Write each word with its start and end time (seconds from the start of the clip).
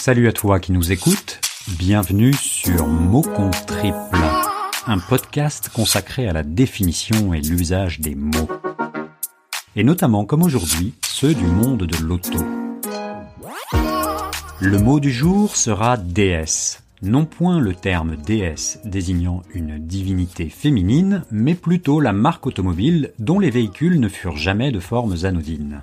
Salut 0.00 0.28
à 0.28 0.32
toi 0.32 0.60
qui 0.60 0.72
nous 0.72 0.92
écoutes, 0.92 1.42
bienvenue 1.78 2.32
sur 2.32 2.86
Mot 2.86 3.20
contre 3.20 3.66
Triple, 3.66 4.16
un 4.86 4.98
podcast 4.98 5.68
consacré 5.68 6.26
à 6.26 6.32
la 6.32 6.42
définition 6.42 7.34
et 7.34 7.42
l'usage 7.42 8.00
des 8.00 8.14
mots. 8.14 8.48
Et 9.76 9.84
notamment, 9.84 10.24
comme 10.24 10.42
aujourd'hui, 10.42 10.94
ceux 11.06 11.34
du 11.34 11.44
monde 11.44 11.82
de 11.82 12.02
l'auto. 12.02 12.38
Le 14.58 14.78
mot 14.78 15.00
du 15.00 15.12
jour 15.12 15.54
sera 15.54 15.98
déesse. 15.98 16.82
Non 17.02 17.26
point 17.26 17.60
le 17.60 17.74
terme 17.74 18.16
déesse 18.16 18.80
désignant 18.86 19.42
une 19.52 19.76
divinité 19.78 20.48
féminine, 20.48 21.24
mais 21.30 21.54
plutôt 21.54 22.00
la 22.00 22.14
marque 22.14 22.46
automobile 22.46 23.12
dont 23.18 23.38
les 23.38 23.50
véhicules 23.50 24.00
ne 24.00 24.08
furent 24.08 24.38
jamais 24.38 24.72
de 24.72 24.80
formes 24.80 25.16
anodines. 25.24 25.82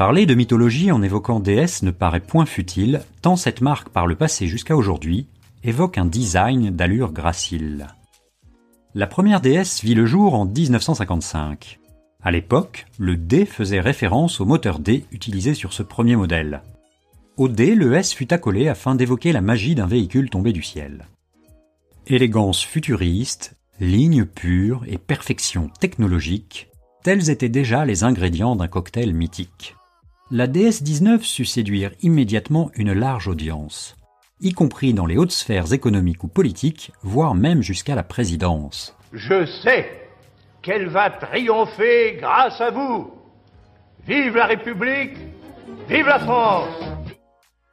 Parler 0.00 0.24
de 0.24 0.32
mythologie 0.32 0.92
en 0.92 1.02
évoquant 1.02 1.40
déesse 1.40 1.82
ne 1.82 1.90
paraît 1.90 2.20
point 2.20 2.46
futile, 2.46 3.02
tant 3.20 3.36
cette 3.36 3.60
marque 3.60 3.90
par 3.90 4.06
le 4.06 4.14
passé 4.14 4.46
jusqu'à 4.46 4.74
aujourd'hui 4.74 5.26
évoque 5.62 5.98
un 5.98 6.06
design 6.06 6.70
d'allure 6.70 7.12
gracile. 7.12 7.86
La 8.94 9.06
première 9.06 9.42
déesse 9.42 9.84
vit 9.84 9.92
le 9.92 10.06
jour 10.06 10.32
en 10.32 10.46
1955. 10.46 11.80
À 12.22 12.30
l'époque, 12.30 12.86
le 12.98 13.14
D 13.18 13.44
faisait 13.44 13.80
référence 13.80 14.40
au 14.40 14.46
moteur 14.46 14.78
D 14.78 15.04
utilisé 15.12 15.52
sur 15.52 15.74
ce 15.74 15.82
premier 15.82 16.16
modèle. 16.16 16.62
Au 17.36 17.48
D, 17.48 17.74
le 17.74 17.92
S 17.92 18.14
fut 18.14 18.32
accolé 18.32 18.68
afin 18.68 18.94
d'évoquer 18.94 19.32
la 19.32 19.42
magie 19.42 19.74
d'un 19.74 19.86
véhicule 19.86 20.30
tombé 20.30 20.54
du 20.54 20.62
ciel. 20.62 21.08
Élégance 22.06 22.64
futuriste, 22.64 23.54
ligne 23.80 24.24
pure 24.24 24.82
et 24.86 24.96
perfection 24.96 25.68
technologique, 25.78 26.70
tels 27.02 27.28
étaient 27.28 27.50
déjà 27.50 27.84
les 27.84 28.02
ingrédients 28.02 28.56
d'un 28.56 28.66
cocktail 28.66 29.12
mythique. 29.12 29.76
La 30.32 30.46
DS-19 30.46 31.22
sut 31.22 31.44
séduire 31.44 31.90
immédiatement 32.02 32.70
une 32.74 32.92
large 32.92 33.26
audience, 33.26 33.96
y 34.40 34.52
compris 34.52 34.94
dans 34.94 35.06
les 35.06 35.16
hautes 35.16 35.32
sphères 35.32 35.72
économiques 35.72 36.22
ou 36.22 36.28
politiques, 36.28 36.92
voire 37.02 37.34
même 37.34 37.62
jusqu'à 37.62 37.96
la 37.96 38.04
présidence. 38.04 38.96
Je 39.12 39.44
sais 39.44 39.90
qu'elle 40.62 40.86
va 40.86 41.10
triompher 41.10 42.18
grâce 42.20 42.60
à 42.60 42.70
vous. 42.70 43.10
Vive 44.06 44.36
la 44.36 44.46
République, 44.46 45.16
vive 45.88 46.06
la 46.06 46.20
France 46.20 46.78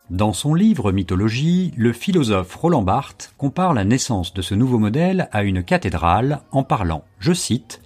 dans 0.10 0.32
son 0.32 0.54
livre 0.54 0.94
Mythologie, 0.94 1.74
le 1.76 1.92
philosophe 1.92 2.56
Roland 2.56 2.82
Barthes 2.82 3.34
compare 3.38 3.74
la 3.74 3.84
naissance 3.84 4.34
de 4.34 4.42
ce 4.42 4.56
nouveau 4.56 4.80
modèle 4.80 5.28
à 5.34 5.44
une 5.44 5.64
cathédrale 5.64 6.40
en 6.54 6.64
parlant, 6.64 7.04
je 7.20 7.34
cite, 7.34 7.82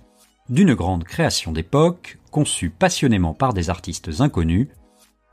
d'une 0.47 0.75
grande 0.75 1.03
création 1.03 1.51
d'époque, 1.51 2.19
conçue 2.31 2.71
passionnément 2.71 3.33
par 3.33 3.53
des 3.53 3.69
artistes 3.69 4.09
inconnus, 4.19 4.69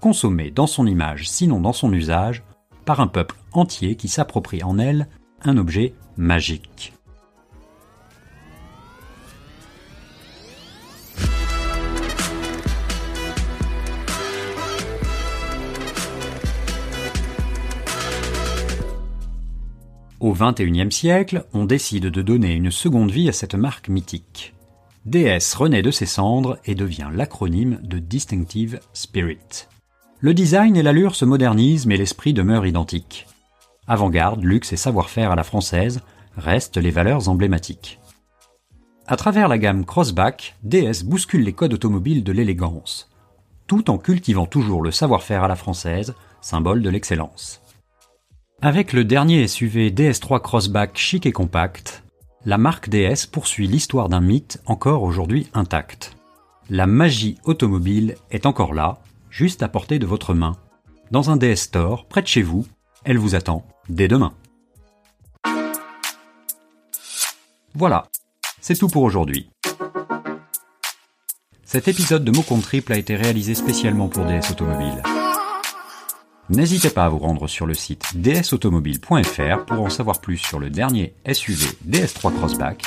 consommée 0.01 0.51
dans 0.51 0.67
son 0.67 0.87
image 0.87 1.29
sinon 1.29 1.61
dans 1.61 1.73
son 1.73 1.93
usage, 1.93 2.43
par 2.85 3.01
un 3.01 3.07
peuple 3.07 3.37
entier 3.53 3.97
qui 3.97 4.09
s'approprie 4.09 4.63
en 4.63 4.79
elle 4.79 5.09
un 5.43 5.57
objet 5.57 5.95
magique. 6.17 6.93
Au 20.21 20.33
XXIe 20.33 20.91
siècle, 20.91 21.47
on 21.55 21.65
décide 21.65 22.07
de 22.07 22.23
donner 22.23 22.55
une 22.55 22.73
seconde 22.73 23.13
vie 23.13 23.29
à 23.29 23.33
cette 23.33 23.55
marque 23.55 23.89
mythique. 23.89 24.53
DS 25.07 25.55
renaît 25.55 25.83
de 25.83 25.91
ses 25.91 26.07
cendres 26.07 26.59
et 26.65 26.75
devient 26.75 27.11
l'acronyme 27.13 27.79
de 27.83 27.99
Distinctive 27.99 28.81
Spirit. 28.93 29.69
Le 30.21 30.35
design 30.35 30.77
et 30.77 30.83
l'allure 30.83 31.15
se 31.15 31.25
modernisent 31.25 31.87
mais 31.87 31.97
l'esprit 31.97 32.33
demeure 32.33 32.67
identique. 32.67 33.27
Avant-garde, 33.87 34.43
luxe 34.43 34.73
et 34.73 34.77
savoir-faire 34.77 35.31
à 35.31 35.37
la 35.37 35.45
française 35.45 36.01
restent 36.37 36.77
les 36.77 36.91
valeurs 36.91 37.29
emblématiques. 37.29 38.01
À 39.07 39.17
travers 39.17 39.49
la 39.49 39.57
gamme 39.57 39.87
Crossback, 39.87 40.57
DS 40.65 41.05
bouscule 41.05 41.43
les 41.43 41.55
codes 41.55 41.73
automobiles 41.73 42.25
de 42.25 42.33
l'élégance, 42.33 43.09
tout 43.67 43.91
en 43.91 43.97
cultivant 43.97 44.47
toujours 44.47 44.83
le 44.83 44.91
savoir-faire 44.91 45.45
à 45.45 45.49
la 45.49 45.57
française, 45.57 46.15
symbole 46.43 46.83
de 46.83 46.91
l'excellence. 46.91 47.63
Avec 48.61 48.93
le 48.93 49.05
dernier 49.05 49.47
SUV 49.47 49.91
DS3 49.91 50.41
Crossback 50.43 50.99
chic 50.99 51.25
et 51.25 51.33
compact, 51.33 52.03
la 52.45 52.59
marque 52.59 52.89
DS 52.89 53.27
poursuit 53.31 53.67
l'histoire 53.67 54.09
d'un 54.09 54.21
mythe 54.21 54.63
encore 54.67 55.03
aujourd'hui 55.03 55.49
intact. 55.55 56.17
La 56.71 56.87
magie 56.87 57.39
automobile 57.45 58.15
est 58.31 58.47
encore 58.47 58.75
là, 58.75 58.99
juste 59.31 59.63
à 59.63 59.69
portée 59.69 59.99
de 59.99 60.07
votre 60.07 60.35
main. 60.35 60.57
Dans 61.11 61.31
un 61.31 61.37
DS 61.37 61.57
Store, 61.57 62.07
près 62.07 62.23
de 62.23 62.27
chez 62.27 62.43
vous, 62.43 62.67
elle 63.05 63.19
vous 63.19 63.35
attend 63.35 63.65
dès 63.89 64.09
demain. 64.09 64.33
Voilà, 67.75 68.07
c'est 68.61 68.77
tout 68.77 68.89
pour 68.89 69.03
aujourd'hui. 69.03 69.51
Cet 71.65 71.89
épisode 71.89 72.25
de 72.25 72.31
Mot 72.31 72.43
Triple 72.63 72.93
a 72.93 72.99
été 72.99 73.17
réalisé 73.17 73.55
spécialement 73.55 74.09
pour 74.09 74.25
DS 74.25 74.51
Automobile. 74.51 75.03
N'hésitez 76.51 76.89
pas 76.89 77.05
à 77.05 77.09
vous 77.11 77.19
rendre 77.19 77.47
sur 77.47 77.67
le 77.67 77.75
site 77.75 78.17
dsautomobile.fr 78.17 79.67
pour 79.67 79.83
en 79.83 79.91
savoir 79.91 80.21
plus 80.21 80.39
sur 80.39 80.59
le 80.59 80.71
dernier 80.71 81.15
SUV 81.31 81.67
DS3 81.87 82.35
Crossback 82.35 82.83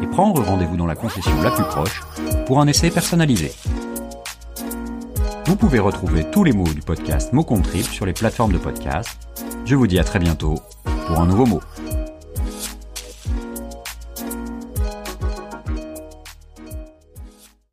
et 0.00 0.06
prendre 0.06 0.40
rendez-vous 0.44 0.76
dans 0.76 0.86
la 0.86 0.94
concession 0.94 1.42
la 1.42 1.50
plus 1.50 1.64
proche 1.64 2.02
pour 2.46 2.60
un 2.60 2.68
essai 2.68 2.88
personnalisé. 2.90 3.50
Vous 5.46 5.56
pouvez 5.56 5.80
retrouver 5.80 6.24
tous 6.30 6.44
les 6.44 6.52
mots 6.52 6.72
du 6.72 6.82
podcast 6.82 7.32
Mot 7.32 7.42
Trip 7.42 7.84
sur 7.86 8.06
les 8.06 8.12
plateformes 8.12 8.52
de 8.52 8.58
podcast. 8.58 9.28
Je 9.64 9.74
vous 9.74 9.88
dis 9.88 9.98
à 9.98 10.04
très 10.04 10.20
bientôt 10.20 10.60
pour 11.08 11.18
un 11.18 11.26
nouveau 11.26 11.46
mot. 11.46 11.60